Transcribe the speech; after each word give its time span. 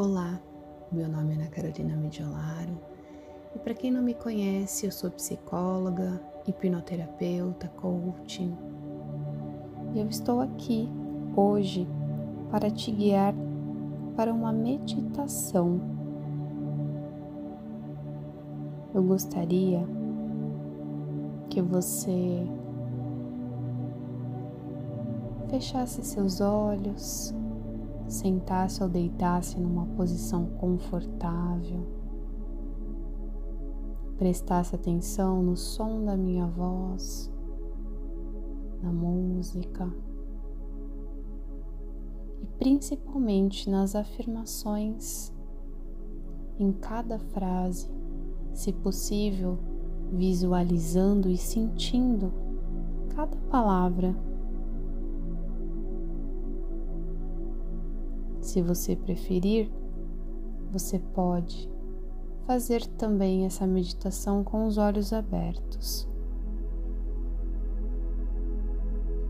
Olá, 0.00 0.40
meu 0.90 1.06
nome 1.06 1.34
é 1.34 1.36
Ana 1.36 1.48
Carolina 1.48 1.94
Mediolaro 1.94 2.80
e 3.54 3.58
para 3.58 3.74
quem 3.74 3.90
não 3.90 4.02
me 4.02 4.14
conhece, 4.14 4.86
eu 4.86 4.90
sou 4.90 5.10
psicóloga, 5.10 6.18
hipnoterapeuta, 6.48 7.68
coaching. 7.76 8.56
Eu 9.94 10.08
estou 10.08 10.40
aqui 10.40 10.88
hoje 11.36 11.86
para 12.50 12.70
te 12.70 12.90
guiar 12.90 13.34
para 14.16 14.32
uma 14.32 14.54
meditação. 14.54 15.78
Eu 18.94 19.02
gostaria 19.02 19.86
que 21.50 21.60
você 21.60 22.42
fechasse 25.50 26.02
seus 26.02 26.40
olhos, 26.40 27.34
sentasse 28.10 28.82
ou 28.82 28.88
deitasse 28.88 29.58
numa 29.58 29.86
posição 29.86 30.46
confortável, 30.58 31.86
prestasse 34.18 34.74
atenção 34.74 35.42
no 35.42 35.56
som 35.56 36.04
da 36.04 36.16
minha 36.16 36.46
voz, 36.46 37.32
na 38.82 38.92
música. 38.92 39.90
E 42.40 42.46
principalmente 42.58 43.68
nas 43.68 43.94
afirmações. 43.94 45.32
Em 46.58 46.72
cada 46.72 47.18
frase, 47.18 47.90
se 48.52 48.70
possível, 48.70 49.58
visualizando 50.12 51.30
e 51.30 51.38
sentindo 51.38 52.30
cada 53.14 53.36
palavra 53.50 54.14
Se 58.50 58.60
você 58.60 58.96
preferir, 58.96 59.70
você 60.72 60.98
pode 60.98 61.70
fazer 62.48 62.84
também 62.84 63.44
essa 63.44 63.64
meditação 63.64 64.42
com 64.42 64.66
os 64.66 64.76
olhos 64.76 65.12
abertos. 65.12 66.08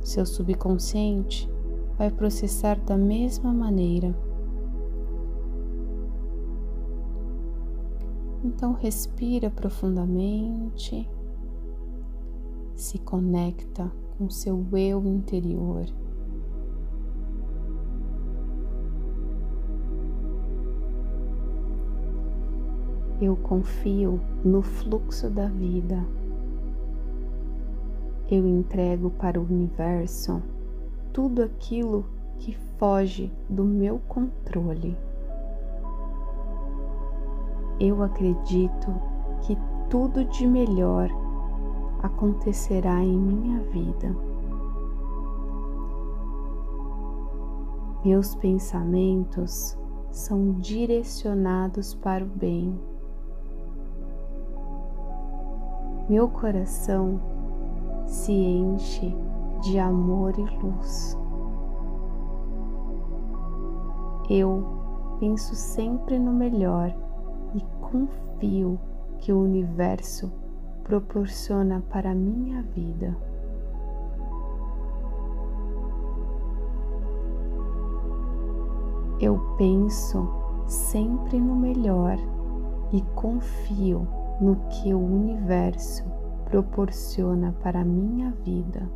Seu 0.00 0.24
subconsciente 0.24 1.46
vai 1.98 2.10
processar 2.10 2.80
da 2.80 2.96
mesma 2.96 3.52
maneira. 3.52 4.16
Então 8.42 8.72
respira 8.72 9.50
profundamente, 9.50 11.06
se 12.74 12.98
conecta 12.98 13.92
com 14.16 14.30
seu 14.30 14.66
eu 14.72 15.04
interior. 15.04 15.99
Eu 23.20 23.36
confio 23.36 24.18
no 24.42 24.62
fluxo 24.62 25.28
da 25.28 25.46
vida. 25.46 26.02
Eu 28.30 28.46
entrego 28.46 29.10
para 29.10 29.38
o 29.38 29.44
universo 29.44 30.42
tudo 31.12 31.42
aquilo 31.42 32.06
que 32.38 32.56
foge 32.78 33.30
do 33.46 33.62
meu 33.62 34.00
controle. 34.08 34.96
Eu 37.78 38.02
acredito 38.02 38.94
que 39.42 39.54
tudo 39.90 40.24
de 40.24 40.46
melhor 40.46 41.10
acontecerá 42.02 43.02
em 43.02 43.18
minha 43.18 43.60
vida. 43.64 44.16
Meus 48.02 48.34
pensamentos 48.34 49.76
são 50.10 50.52
direcionados 50.52 51.92
para 51.92 52.24
o 52.24 52.28
bem. 52.28 52.80
Meu 56.10 56.26
coração 56.26 57.20
se 58.04 58.32
enche 58.32 59.16
de 59.62 59.78
amor 59.78 60.36
e 60.36 60.42
luz. 60.56 61.16
Eu 64.28 65.16
penso 65.20 65.54
sempre 65.54 66.18
no 66.18 66.32
melhor 66.32 66.92
e 67.54 67.60
confio 67.80 68.76
que 69.20 69.32
o 69.32 69.40
universo 69.40 70.32
proporciona 70.82 71.80
para 71.88 72.10
a 72.10 72.14
minha 72.14 72.60
vida. 72.60 73.16
Eu 79.20 79.38
penso 79.56 80.28
sempre 80.66 81.38
no 81.38 81.54
melhor 81.54 82.18
e 82.92 83.00
confio 83.14 84.08
no 84.40 84.56
que 84.68 84.94
o 84.94 84.98
universo 84.98 86.04
proporciona 86.46 87.54
para 87.62 87.80
a 87.80 87.84
minha 87.84 88.32
vida. 88.44 88.90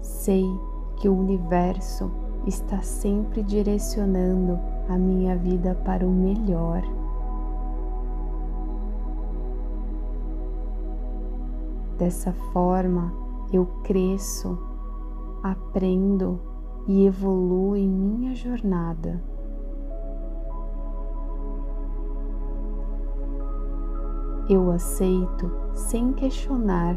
Sei 0.00 0.44
que 0.96 1.08
o 1.08 1.18
universo 1.18 2.10
está 2.46 2.80
sempre 2.80 3.42
direcionando 3.42 4.58
a 4.88 4.96
minha 4.96 5.36
vida 5.36 5.74
para 5.84 6.06
o 6.06 6.10
melhor. 6.10 6.82
Dessa 11.98 12.32
forma, 12.52 13.12
eu 13.52 13.66
cresço, 13.82 14.58
aprendo 15.42 16.38
e 16.86 17.06
evoluo 17.06 17.74
em 17.74 17.88
minha 17.88 18.34
jornada. 18.34 19.22
Eu 24.48 24.70
aceito 24.70 25.50
sem 25.74 26.12
questionar 26.12 26.96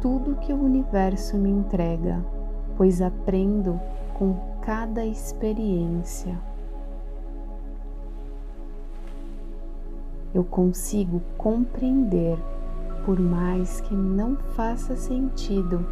tudo 0.00 0.34
que 0.36 0.52
o 0.52 0.60
universo 0.60 1.36
me 1.36 1.48
entrega, 1.48 2.24
pois 2.76 3.00
aprendo 3.00 3.80
com 4.14 4.34
cada 4.60 5.06
experiência. 5.06 6.36
Eu 10.34 10.42
consigo 10.42 11.22
compreender, 11.36 12.36
por 13.06 13.20
mais 13.20 13.80
que 13.80 13.94
não 13.94 14.36
faça 14.56 14.96
sentido, 14.96 15.86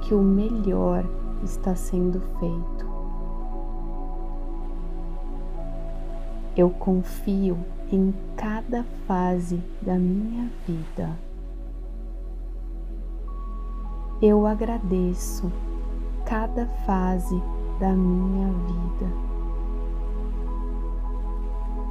que 0.00 0.14
o 0.14 0.22
melhor 0.22 1.04
está 1.42 1.74
sendo 1.74 2.22
feito. 2.40 2.95
Eu 6.56 6.70
confio 6.70 7.58
em 7.92 8.14
cada 8.34 8.82
fase 9.06 9.62
da 9.82 9.98
minha 9.98 10.50
vida. 10.66 11.10
Eu 14.22 14.46
agradeço 14.46 15.52
cada 16.24 16.66
fase 16.86 17.38
da 17.78 17.92
minha 17.92 18.48
vida. 18.48 19.12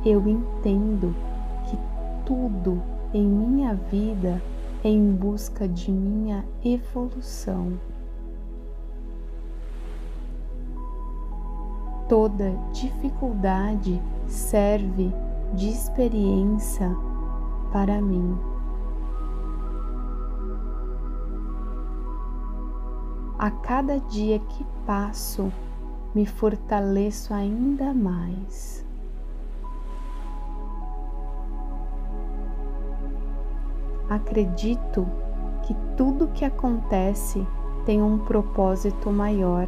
Eu 0.03 0.27
entendo 0.27 1.15
que 1.69 1.77
tudo 2.25 2.81
em 3.13 3.23
minha 3.23 3.75
vida 3.75 4.41
é 4.83 4.89
em 4.89 5.11
busca 5.11 5.67
de 5.67 5.91
minha 5.91 6.43
evolução. 6.63 7.73
Toda 12.07 12.51
dificuldade 12.71 14.01
serve 14.27 15.11
de 15.53 15.69
experiência 15.69 16.95
para 17.71 18.01
mim. 18.01 18.37
A 23.39 23.51
cada 23.51 23.99
dia 23.99 24.39
que 24.39 24.65
passo, 24.85 25.51
me 26.13 26.25
fortaleço 26.25 27.33
ainda 27.33 27.93
mais. 27.93 28.85
Acredito 34.09 35.05
que 35.63 35.75
tudo 35.97 36.27
que 36.27 36.45
acontece 36.45 37.45
tem 37.85 38.01
um 38.01 38.19
propósito 38.19 39.11
maior. 39.11 39.67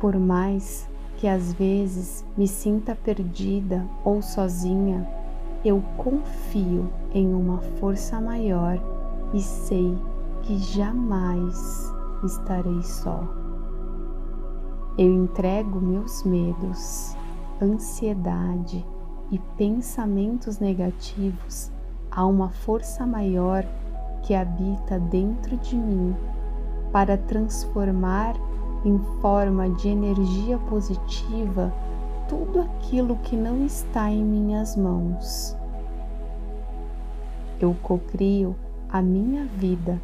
Por 0.00 0.18
mais 0.18 0.88
que 1.18 1.28
às 1.28 1.52
vezes 1.52 2.24
me 2.34 2.48
sinta 2.48 2.96
perdida 2.96 3.86
ou 4.02 4.22
sozinha, 4.22 5.06
eu 5.62 5.82
confio 5.98 6.90
em 7.12 7.34
uma 7.34 7.58
força 7.78 8.18
maior 8.18 8.80
e 9.34 9.40
sei 9.40 9.94
que 10.42 10.56
jamais 10.58 11.92
estarei 12.24 12.82
só. 12.82 13.22
Eu 14.96 15.12
entrego 15.12 15.78
meus 15.78 16.24
medos, 16.24 17.14
ansiedade 17.60 18.84
e 19.30 19.38
pensamentos 19.58 20.58
negativos 20.58 21.70
a 22.10 22.24
uma 22.24 22.48
força 22.48 23.06
maior 23.06 23.64
que 24.22 24.34
habita 24.34 24.98
dentro 24.98 25.56
de 25.58 25.76
mim 25.76 26.16
para 26.90 27.16
transformar 27.16 28.34
em 28.84 28.98
forma 29.20 29.68
de 29.70 29.88
energia 29.88 30.58
positiva 30.58 31.72
tudo 32.28 32.60
aquilo 32.60 33.16
que 33.16 33.36
não 33.36 33.64
está 33.64 34.10
em 34.10 34.24
minhas 34.24 34.76
mãos. 34.76 35.56
Eu 37.60 37.76
cocrio 37.82 38.54
a 38.88 39.02
minha 39.02 39.44
vida 39.44 40.00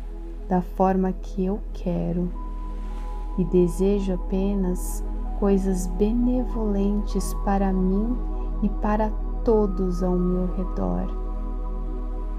da 0.49 0.61
forma 0.61 1.13
que 1.13 1.45
eu 1.45 1.61
quero 1.73 2.31
e 3.39 3.45
desejo 3.45 4.15
apenas 4.15 5.05
coisas 5.39 5.87
benevolentes 5.87 7.33
para 7.45 7.73
mim 7.73 8.17
e 8.63 8.69
para 8.69 9.11
todos 9.45 10.03
ao 10.03 10.17
meu 10.17 10.47
redor. 10.55 11.07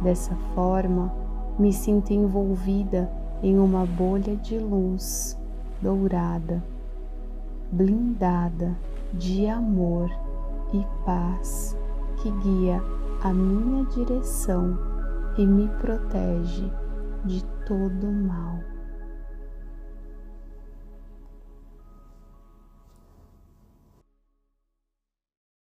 Dessa 0.02 0.36
forma, 0.54 1.12
me 1.58 1.74
sinto 1.74 2.12
envolvida 2.12 3.12
em 3.42 3.58
uma 3.58 3.86
bolha 3.86 4.36
de 4.36 4.60
luz 4.60 5.38
dourada, 5.82 6.64
blindada 7.72 8.78
de 9.14 9.48
amor 9.48 10.10
e 10.74 10.86
paz 11.06 11.78
que 12.18 12.32
guia 12.32 12.82
a 13.24 13.34
minha 13.34 13.86
direção 13.86 14.78
e 15.38 15.46
me 15.46 15.68
protege 15.80 16.72
de 17.26 17.44
todo 17.66 18.08
mal. 18.08 18.77